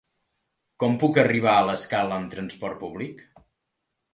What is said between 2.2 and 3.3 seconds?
trasport públic?